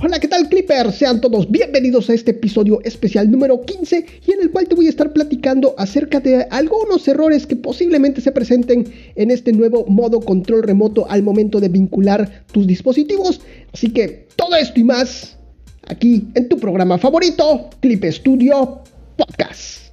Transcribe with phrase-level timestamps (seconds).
[0.00, 0.94] Hola, ¿qué tal Clippers?
[0.94, 4.86] Sean todos bienvenidos a este episodio especial número 15 y en el cual te voy
[4.86, 8.84] a estar platicando acerca de algunos errores que posiblemente se presenten
[9.16, 13.40] en este nuevo modo control remoto al momento de vincular tus dispositivos.
[13.74, 15.36] Así que todo esto y más
[15.88, 18.84] aquí en tu programa favorito, Clip Studio
[19.16, 19.87] Podcast.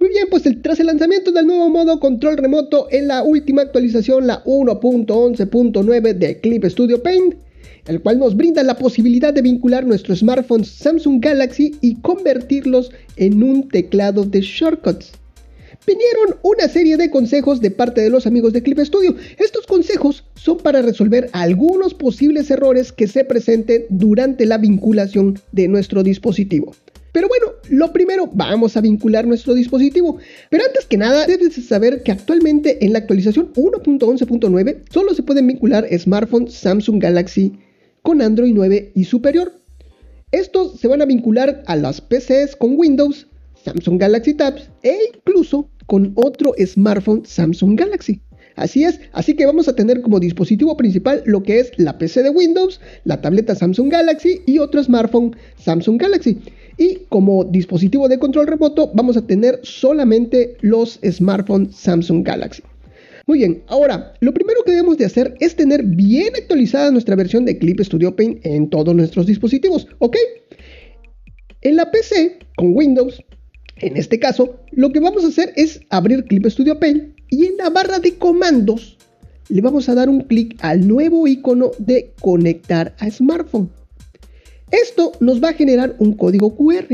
[0.00, 4.26] Muy bien, pues tras el lanzamiento del nuevo modo control remoto en la última actualización,
[4.26, 7.34] la 1.11.9 de Clip Studio Paint,
[7.86, 13.42] el cual nos brinda la posibilidad de vincular nuestros smartphones Samsung Galaxy y convertirlos en
[13.42, 15.12] un teclado de shortcuts.
[15.86, 19.14] Vinieron una serie de consejos de parte de los amigos de Clip Studio.
[19.36, 25.68] Estos consejos son para resolver algunos posibles errores que se presenten durante la vinculación de
[25.68, 26.72] nuestro dispositivo.
[27.12, 30.18] Pero bueno, lo primero, vamos a vincular nuestro dispositivo.
[30.48, 35.46] Pero antes que nada, debes saber que actualmente en la actualización 1.11.9 solo se pueden
[35.46, 37.52] vincular smartphones Samsung Galaxy
[38.02, 39.52] con Android 9 y superior.
[40.32, 43.26] Estos se van a vincular a las PCs con Windows,
[43.64, 48.20] Samsung Galaxy Tabs e incluso con otro smartphone Samsung Galaxy.
[48.56, 52.22] Así es, así que vamos a tener como dispositivo principal lo que es la PC
[52.22, 56.38] de Windows, la tableta Samsung Galaxy y otro smartphone Samsung Galaxy.
[56.80, 62.62] Y como dispositivo de control remoto vamos a tener solamente los smartphones Samsung Galaxy.
[63.26, 67.44] Muy bien, ahora lo primero que debemos de hacer es tener bien actualizada nuestra versión
[67.44, 70.16] de Clip Studio Paint en todos nuestros dispositivos, ¿ok?
[71.60, 73.22] En la PC con Windows,
[73.76, 77.58] en este caso, lo que vamos a hacer es abrir Clip Studio Paint y en
[77.58, 78.96] la barra de comandos
[79.50, 83.70] le vamos a dar un clic al nuevo icono de conectar a smartphone.
[84.70, 86.86] Esto nos va a generar un código QR,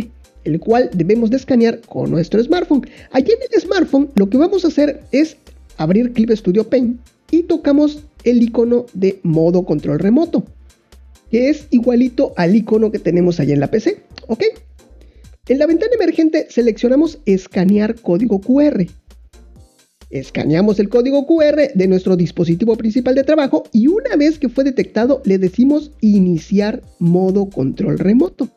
[0.45, 2.89] el cual debemos de escanear con nuestro smartphone.
[3.11, 5.37] Allí en el smartphone lo que vamos a hacer es
[5.77, 10.45] abrir Clip Studio Paint y tocamos el icono de modo control remoto,
[11.31, 14.45] que es igualito al icono que tenemos allá en la PC, ¿ok?
[15.49, 18.87] En la ventana emergente seleccionamos escanear código QR
[20.11, 24.63] Escaneamos el código QR de nuestro dispositivo principal de trabajo y una vez que fue
[24.63, 28.49] detectado le decimos iniciar modo control remoto.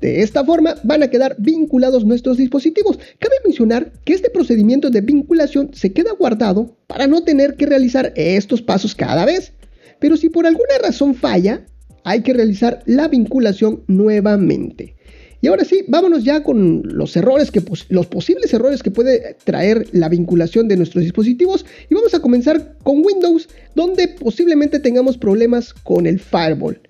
[0.00, 2.98] De esta forma van a quedar vinculados nuestros dispositivos.
[3.18, 8.12] Cabe mencionar que este procedimiento de vinculación se queda guardado para no tener que realizar
[8.16, 9.52] estos pasos cada vez.
[10.00, 11.66] Pero si por alguna razón falla,
[12.04, 14.97] hay que realizar la vinculación nuevamente.
[15.40, 19.86] Y ahora sí, vámonos ya con los errores que los posibles errores que puede traer
[19.92, 25.72] la vinculación de nuestros dispositivos y vamos a comenzar con Windows, donde posiblemente tengamos problemas
[25.72, 26.80] con el firewall.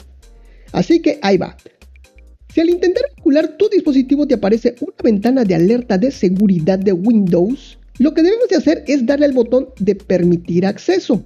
[0.72, 1.56] Así que ahí va.
[2.54, 6.92] Si al intentar vincular tu dispositivo te aparece una ventana de alerta de seguridad de
[6.92, 11.24] Windows, lo que debemos de hacer es darle al botón de permitir acceso.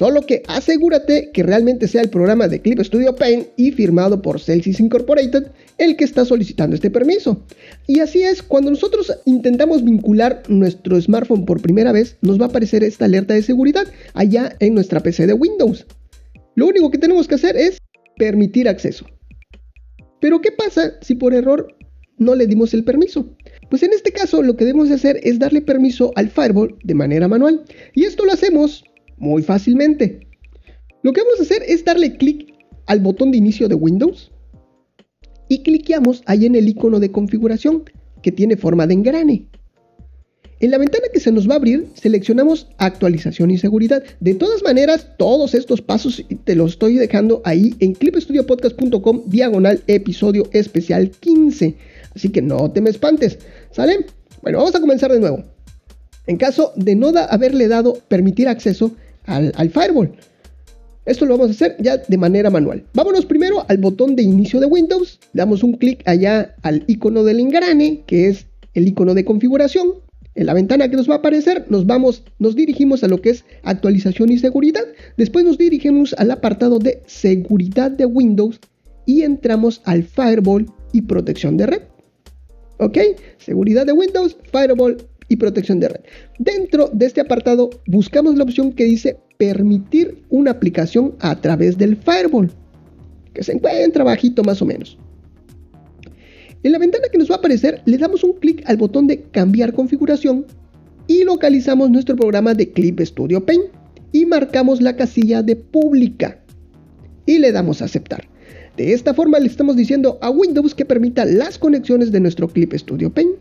[0.00, 4.40] Solo que asegúrate que realmente sea el programa de Clip Studio Paint y firmado por
[4.40, 7.44] Celsius Incorporated el que está solicitando este permiso.
[7.86, 12.48] Y así es, cuando nosotros intentamos vincular nuestro smartphone por primera vez, nos va a
[12.48, 15.84] aparecer esta alerta de seguridad allá en nuestra PC de Windows.
[16.54, 17.76] Lo único que tenemos que hacer es
[18.16, 19.04] permitir acceso.
[20.18, 21.76] Pero ¿qué pasa si por error
[22.16, 23.36] no le dimos el permiso?
[23.68, 26.94] Pues en este caso lo que debemos de hacer es darle permiso al firewall de
[26.94, 27.64] manera manual.
[27.94, 28.84] Y esto lo hacemos
[29.20, 30.26] muy fácilmente.
[31.02, 32.52] Lo que vamos a hacer es darle clic
[32.86, 34.32] al botón de inicio de Windows
[35.48, 37.84] y cliqueamos ahí en el icono de configuración
[38.22, 39.46] que tiene forma de engrane.
[40.60, 44.02] En la ventana que se nos va a abrir, seleccionamos actualización y seguridad.
[44.20, 50.48] De todas maneras, todos estos pasos te los estoy dejando ahí en clipstudiopodcast.com diagonal episodio
[50.52, 51.76] especial 15.
[52.14, 53.38] Así que no te me espantes.
[53.70, 54.04] ¿Sale?
[54.42, 55.44] Bueno, vamos a comenzar de nuevo.
[56.26, 58.94] En caso de no haberle dado permitir acceso,
[59.26, 60.12] al, firewall.
[61.06, 62.84] Esto lo vamos a hacer ya de manera manual.
[62.94, 65.18] Vámonos primero al botón de inicio de Windows.
[65.32, 69.94] Damos un clic allá al icono del engrane, que es el icono de configuración.
[70.34, 73.30] En la ventana que nos va a aparecer, nos vamos, nos dirigimos a lo que
[73.30, 74.84] es actualización y seguridad.
[75.16, 78.60] Después nos dirigimos al apartado de seguridad de Windows
[79.06, 81.82] y entramos al firewall y protección de red.
[82.78, 82.98] ¿Ok?
[83.38, 84.96] Seguridad de Windows, firewall
[85.30, 86.00] y protección de red.
[86.38, 91.96] Dentro de este apartado buscamos la opción que dice permitir una aplicación a través del
[91.96, 92.50] firewall,
[93.32, 94.98] que se encuentra bajito más o menos.
[96.62, 99.22] En la ventana que nos va a aparecer le damos un clic al botón de
[99.22, 100.44] cambiar configuración
[101.06, 103.64] y localizamos nuestro programa de Clip Studio Paint
[104.12, 106.40] y marcamos la casilla de pública
[107.24, 108.28] y le damos a aceptar.
[108.76, 112.72] De esta forma le estamos diciendo a Windows que permita las conexiones de nuestro Clip
[112.74, 113.36] Studio Paint.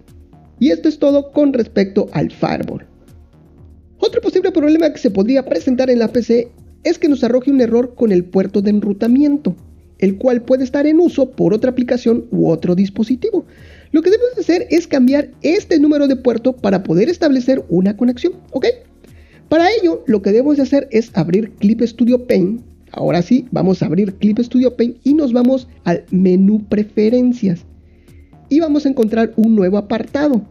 [0.59, 2.85] Y esto es todo con respecto al firewall.
[3.97, 6.49] Otro posible problema que se podría presentar en la PC
[6.83, 9.55] es que nos arroje un error con el puerto de enrutamiento,
[9.97, 13.45] el cual puede estar en uso por otra aplicación u otro dispositivo.
[13.91, 18.33] Lo que debemos hacer es cambiar este número de puerto para poder establecer una conexión,
[18.51, 18.65] ¿ok?
[19.49, 22.61] Para ello, lo que debemos de hacer es abrir Clip Studio Paint.
[22.91, 27.65] Ahora sí, vamos a abrir Clip Studio Paint y nos vamos al menú Preferencias.
[28.49, 30.41] Y vamos a encontrar un nuevo apartado,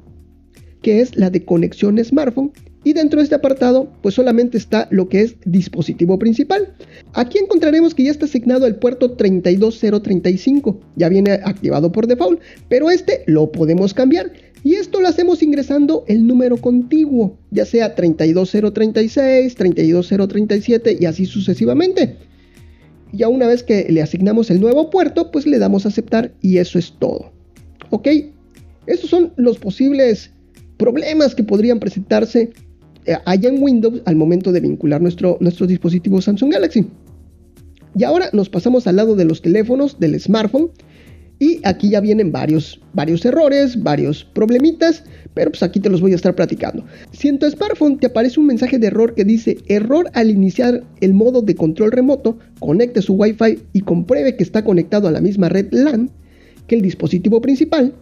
[0.82, 2.52] que es la de conexión smartphone
[2.84, 6.74] y dentro de este apartado pues solamente está lo que es dispositivo principal.
[7.12, 12.90] Aquí encontraremos que ya está asignado el puerto 32035, ya viene activado por default, pero
[12.90, 14.32] este lo podemos cambiar
[14.64, 22.16] y esto lo hacemos ingresando el número contiguo, ya sea 32036, 32037 y así sucesivamente.
[23.12, 26.58] Ya una vez que le asignamos el nuevo puerto, pues le damos a aceptar y
[26.58, 27.37] eso es todo.
[27.90, 28.08] ¿Ok?
[28.86, 30.30] Estos son los posibles
[30.78, 32.50] problemas que podrían presentarse
[33.04, 36.86] eh, allá en Windows al momento de vincular nuestro, dispositivo Samsung Galaxy.
[37.96, 40.70] Y ahora nos pasamos al lado de los teléfonos, del smartphone.
[41.40, 46.12] Y aquí ya vienen varios, varios errores, varios problemitas, pero pues aquí te los voy
[46.12, 46.84] a estar platicando.
[47.12, 50.82] Si en tu smartphone te aparece un mensaje de error que dice error al iniciar
[51.00, 55.20] el modo de control remoto, conecte su Wi-Fi y compruebe que está conectado a la
[55.20, 56.10] misma red LAN
[56.68, 57.94] que el dispositivo principal,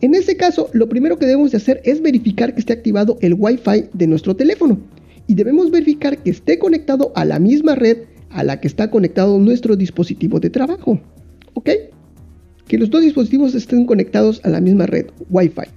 [0.00, 3.34] en este caso, lo primero que debemos de hacer es verificar que esté activado el
[3.34, 4.78] Wi-Fi de nuestro teléfono
[5.26, 7.98] y debemos verificar que esté conectado a la misma red
[8.30, 11.00] a la que está conectado nuestro dispositivo de trabajo.
[11.54, 11.70] ¿Ok?
[12.66, 15.68] Que los dos dispositivos estén conectados a la misma red Wi-Fi.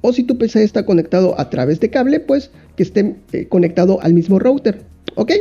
[0.00, 4.00] O si tu PC está conectado a través de cable, pues que esté eh, conectado
[4.00, 4.82] al mismo router.
[5.16, 5.32] ¿Ok?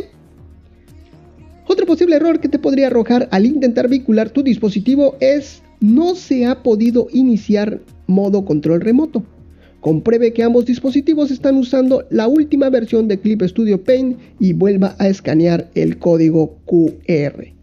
[1.68, 6.45] Otro posible error que te podría arrojar al intentar vincular tu dispositivo es no se
[6.45, 9.23] ha podido iniciar modo control remoto.
[9.79, 14.95] Compruebe que ambos dispositivos están usando la última versión de Clip Studio Paint y vuelva
[14.99, 17.53] a escanear el código QR.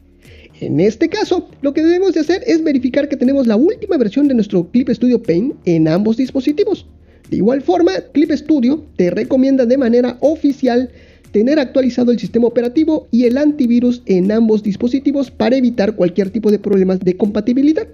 [0.60, 4.28] En este caso, lo que debemos de hacer es verificar que tenemos la última versión
[4.28, 6.86] de nuestro Clip Studio Paint en ambos dispositivos.
[7.28, 10.90] De igual forma, Clip Studio te recomienda de manera oficial
[11.32, 16.50] tener actualizado el sistema operativo y el antivirus en ambos dispositivos para evitar cualquier tipo
[16.50, 17.86] de problemas de compatibilidad.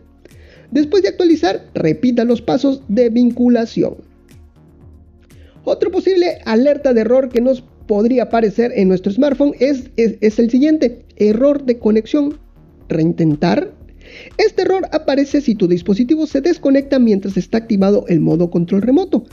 [0.73, 3.97] Después de actualizar, repita los pasos de vinculación.
[5.65, 10.51] Otro posible alerta de error que nos podría aparecer en nuestro smartphone es, es, el
[10.51, 12.39] siguiente, error de conexión.
[12.89, 13.73] Reintentar.
[14.39, 19.25] Este error aparece si tu dispositivo se desconecta mientras está activado el modo control remoto.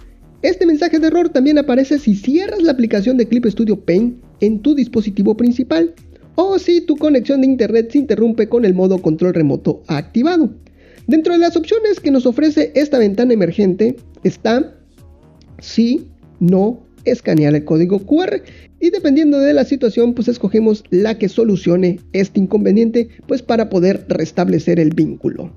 [0.41, 4.59] Este mensaje de error también aparece si cierras la aplicación de Clip Studio Paint en
[4.59, 5.93] tu dispositivo principal
[6.35, 10.49] o si tu conexión de internet se interrumpe con el modo control remoto activado.
[11.09, 14.75] Dentro de las opciones que nos ofrece esta ventana emergente está
[15.57, 16.05] sí,
[16.39, 18.43] no, escanear el código QR
[18.79, 24.05] y dependiendo de la situación pues escogemos la que solucione este inconveniente pues para poder
[24.07, 25.51] restablecer el vínculo.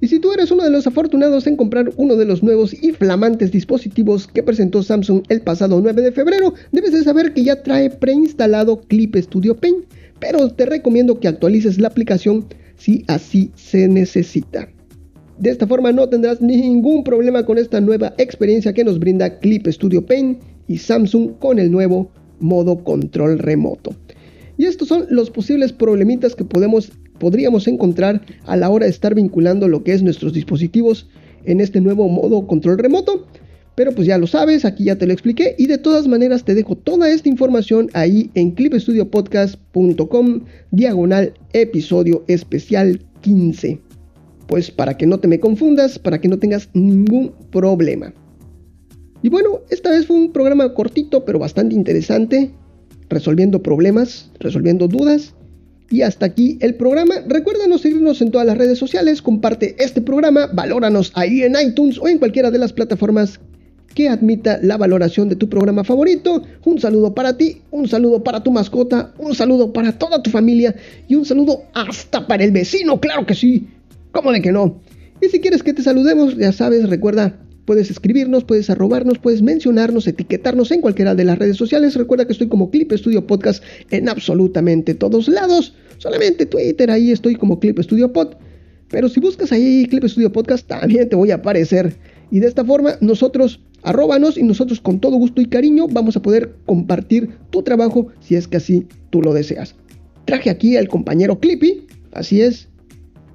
[0.00, 2.90] Y si tú eres uno de los afortunados en comprar uno de los nuevos y
[2.90, 7.62] flamantes dispositivos que presentó Samsung el pasado 9 de febrero, debes de saber que ya
[7.62, 9.84] trae preinstalado Clip Studio Paint,
[10.18, 12.46] pero te recomiendo que actualices la aplicación
[12.82, 14.68] si así se necesita.
[15.38, 19.64] De esta forma no tendrás ningún problema con esta nueva experiencia que nos brinda Clip
[19.68, 23.94] Studio Paint y Samsung con el nuevo modo control remoto.
[24.58, 29.14] Y estos son los posibles problemitas que podemos, podríamos encontrar a la hora de estar
[29.14, 31.08] vinculando lo que es nuestros dispositivos
[31.44, 33.28] en este nuevo modo control remoto.
[33.74, 36.54] Pero pues ya lo sabes, aquí ya te lo expliqué y de todas maneras te
[36.54, 43.80] dejo toda esta información ahí en clipstudiopodcast.com diagonal episodio especial 15.
[44.46, 48.12] Pues para que no te me confundas, para que no tengas ningún problema.
[49.22, 52.50] Y bueno, esta vez fue un programa cortito pero bastante interesante,
[53.08, 55.34] resolviendo problemas, resolviendo dudas.
[55.88, 57.16] Y hasta aquí el programa.
[57.26, 62.08] Recuérdanos seguirnos en todas las redes sociales, comparte este programa, valóranos ahí en iTunes o
[62.08, 63.38] en cualquiera de las plataformas
[63.94, 66.42] que admita la valoración de tu programa favorito.
[66.64, 70.74] Un saludo para ti, un saludo para tu mascota, un saludo para toda tu familia
[71.08, 73.68] y un saludo hasta para el vecino, claro que sí.
[74.12, 74.80] ¿Cómo de que no?
[75.20, 80.06] Y si quieres que te saludemos, ya sabes, recuerda, puedes escribirnos, puedes arrobarnos, puedes mencionarnos,
[80.06, 81.94] etiquetarnos en cualquiera de las redes sociales.
[81.94, 85.74] Recuerda que estoy como Clip Studio Podcast en absolutamente todos lados.
[85.98, 88.34] Solamente Twitter, ahí estoy como Clip Studio Pod.
[88.88, 91.96] Pero si buscas ahí Clip Studio Podcast, también te voy a aparecer.
[92.30, 96.22] Y de esta forma, nosotros arróbanos y nosotros con todo gusto y cariño vamos a
[96.22, 99.74] poder compartir tu trabajo si es que así tú lo deseas.
[100.24, 102.68] Traje aquí al compañero Clippy, así es,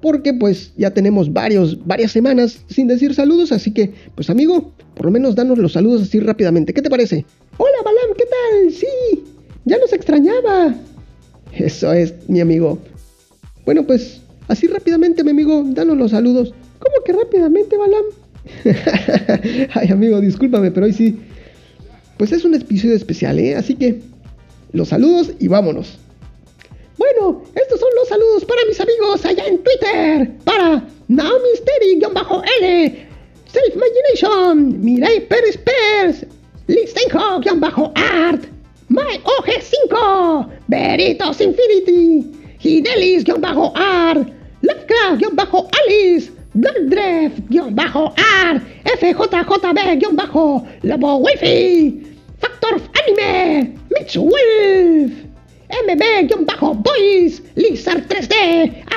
[0.02, 5.12] porque pues ya tenemos varias semanas sin decir saludos, así que pues amigo, por lo
[5.12, 7.26] menos danos los saludos así rápidamente, ¿qué te parece?
[7.58, 8.72] Hola Balam, ¿qué tal?
[8.72, 9.24] Sí,
[9.66, 10.76] Ya nos extrañaba.
[11.54, 12.78] Eso es, mi amigo.
[13.66, 16.54] Bueno, pues así rápidamente, mi amigo, danos los saludos.
[16.80, 18.04] ¿Cómo que rápidamente, Balam?
[19.74, 21.18] Ay, amigo, discúlpame, pero hoy sí.
[22.18, 23.56] Pues es un episodio especial, ¿eh?
[23.56, 24.02] Así que
[24.72, 25.98] los saludos y vámonos.
[26.98, 30.32] Bueno, estos son los saludos para mis amigos allá en Twitter.
[30.44, 33.08] Para Naomi Steri-L,
[33.46, 36.26] Self Imagination, Mirai Pérez Pérez,
[36.68, 38.46] Listenho-Art,
[38.90, 42.26] My OG5, Veritos Infinity,
[42.60, 44.28] Hidelis-Art,
[44.62, 47.44] Lovecraft-Alice, Bloodref-Art,
[48.98, 52.04] FJJB- Lobo Wifi,
[52.40, 55.12] Factor Anime, Mitch Wolf,
[55.70, 58.34] MB-Boys, Lizard 3D,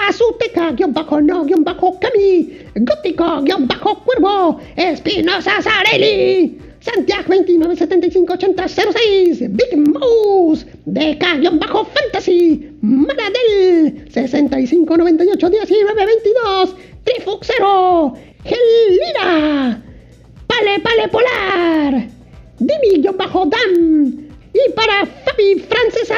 [0.08, 18.14] Azuteca-No-Kami, Gótico-Cuervo, Espinosa Zarelli, Santiago 29758006, Big Mouse, DK-Fantasy, Maradel, 65981922, Trifuxero,
[18.44, 19.82] Gelira,
[20.60, 22.06] Pale Pale Polar,
[22.58, 26.16] Dimi-Dam, y para Fabi Francesa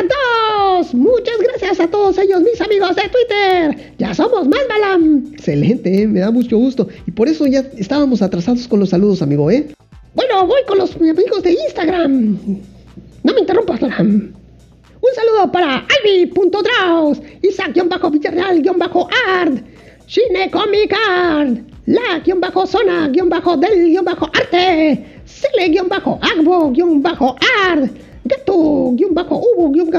[0.81, 0.95] 2.
[0.95, 3.93] Muchas gracias a todos ellos, mis amigos de Twitter.
[3.99, 5.29] Ya somos más Balam.
[5.33, 6.09] Excelente, ¿eh?
[6.09, 6.89] me da mucho gusto.
[7.07, 9.69] Y por eso ya estábamos atrasados con los saludos, amigo, ¿eh?
[10.15, 12.37] Bueno, voy con los amigos de Instagram.
[13.23, 14.05] No me interrumpas, Balam.
[14.05, 14.35] Un
[15.15, 19.65] saludo para Albi.draus, Isaac-Villarreal-Art,
[20.09, 21.72] Shine Comic Art,
[25.25, 27.91] Sele-Agbo-Art,
[28.25, 29.91] Gato, guion bajo, hubo, guion,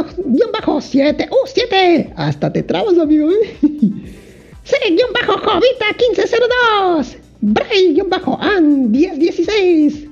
[0.52, 2.14] bajo, 7, uh, 7.
[2.16, 3.58] Hasta te trabas, amigo, ¿eh?
[4.64, 7.18] C, guion bajo, Jovita, 1502.
[7.42, 10.08] Bray, guion bajo, An, 1016.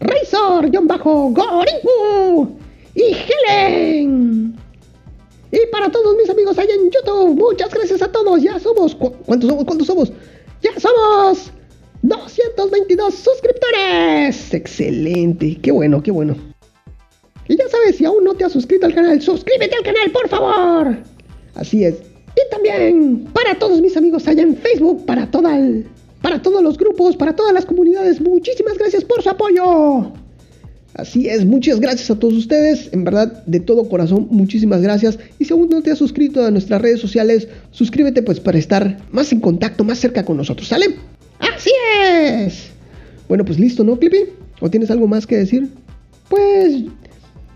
[0.00, 2.58] Razor, guion bajo, Gorimpu.
[2.96, 4.56] Y Helen.
[5.52, 8.42] Y para todos mis amigos allá en YouTube, muchas gracias a todos.
[8.42, 9.64] Ya somos, ¿cuántos somos?
[9.64, 10.12] ¿Cuántos somos?
[10.66, 11.52] Ya somos
[12.02, 14.52] 222 suscriptores.
[14.52, 16.36] Excelente, qué bueno, qué bueno.
[17.46, 20.28] Y ya sabes, si aún no te has suscrito al canal, suscríbete al canal, por
[20.28, 20.96] favor.
[21.54, 21.94] Así es.
[22.34, 25.56] Y también para todos mis amigos allá en Facebook, para toda
[26.20, 30.12] para todos los grupos, para todas las comunidades, muchísimas gracias por su apoyo.
[30.96, 35.18] Así es, muchas gracias a todos ustedes, en verdad, de todo corazón, muchísimas gracias.
[35.38, 38.98] Y si aún no te has suscrito a nuestras redes sociales, suscríbete pues para estar
[39.12, 40.86] más en contacto, más cerca con nosotros, ¿sale?
[41.38, 42.68] Así es.
[43.28, 44.30] Bueno, pues listo, ¿no, Clippy?
[44.60, 45.68] ¿O tienes algo más que decir?
[46.30, 46.84] Pues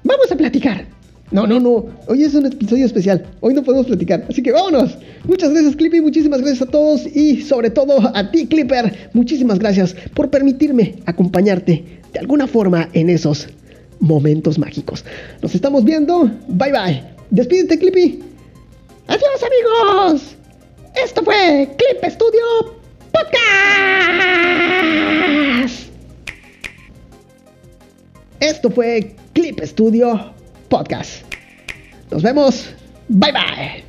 [0.05, 0.87] Vamos a platicar.
[1.31, 1.87] No, no, no.
[2.09, 3.25] Hoy es un episodio especial.
[3.41, 4.27] Hoy no podemos platicar.
[4.29, 4.99] Así que vámonos.
[5.25, 6.01] Muchas gracias, Clippy.
[6.01, 7.07] Muchísimas gracias a todos.
[7.15, 9.11] Y sobre todo a ti, Clipper.
[9.13, 13.49] Muchísimas gracias por permitirme acompañarte de alguna forma en esos
[14.01, 15.05] momentos mágicos.
[15.43, 16.31] Nos estamos viendo.
[16.49, 17.05] Bye bye.
[17.31, 18.23] Despídete, Clippy.
[19.07, 20.37] Adiós, amigos.
[20.95, 22.81] Esto fue Clip Studio
[23.13, 23.51] Podcast.
[28.41, 30.33] Esto fue Clip Studio
[30.69, 31.25] Podcast.
[32.11, 32.71] Nos vemos.
[33.09, 33.85] Bye bye.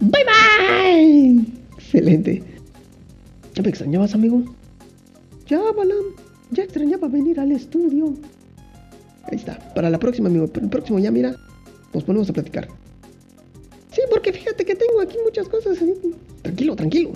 [0.00, 1.44] Bye bye.
[1.78, 2.42] Excelente.
[3.54, 4.42] ¿Ya me extrañabas, amigo?
[5.46, 6.23] Ya, Balam.
[6.50, 8.14] Ya extrañaba venir al estudio.
[9.24, 9.58] Ahí está.
[9.74, 10.46] Para la próxima, amigo.
[10.46, 11.34] Para el próximo ya, mira.
[11.92, 12.68] Nos ponemos a platicar.
[13.92, 15.78] Sí, porque fíjate que tengo aquí muchas cosas.
[16.42, 17.12] Tranquilo, tranquilo.